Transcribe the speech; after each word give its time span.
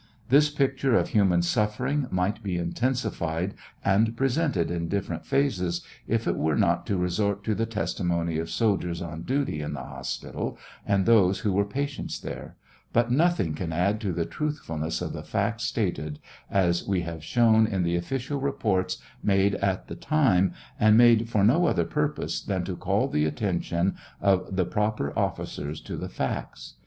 This 0.29 0.49
picture 0.49 0.95
of 0.95 1.09
human 1.09 1.43
suffering 1.43 2.07
might 2.09 2.41
be 2.41 2.57
intensified 2.57 3.53
and 3.85 4.17
presented 4.17 4.71
iti 4.71 4.87
different 4.87 5.27
phases, 5.27 5.81
if 6.07 6.25
we 6.25 6.33
were 6.33 6.55
to 6.85 6.97
resort 6.97 7.43
to 7.43 7.53
the 7.53 7.67
testimony 7.67 8.39
of 8.39 8.49
soldiers 8.49 8.99
on 8.99 9.21
duty 9.21 9.61
in 9.61 9.73
the 9.73 9.83
hospital, 9.83 10.57
and 10.87 11.05
those 11.05 11.41
who 11.41 11.53
were 11.53 11.65
patients 11.65 12.19
there; 12.19 12.55
but 12.91 13.11
nothing 13.11 13.53
can 13.53 13.71
add 13.71 14.01
to 14.01 14.11
the 14.11 14.25
truthfulness 14.25 15.03
of 15.03 15.13
the 15.13 15.21
facts 15.21 15.65
stated, 15.65 16.17
as 16.49 16.83
we 16.83 17.01
have 17.01 17.23
shown 17.23 17.67
in 17.67 17.85
ihe 17.85 17.95
official 17.95 18.39
reports 18.39 18.97
made 19.21 19.53
at 19.53 19.87
the 19.87 19.95
time, 19.95 20.51
and 20.79 20.97
made 20.97 21.29
for 21.29 21.43
no 21.43 21.67
other 21.67 21.85
purpose 21.85 22.41
than 22.41 22.63
to 22.63 22.75
call 22.75 23.07
the 23.07 23.25
attention 23.25 23.93
of 24.19 24.55
the 24.55 24.65
proper 24.65 25.15
officers 25.15 25.79
to 25.79 25.95
the 25.95 26.09
facts. 26.09 26.73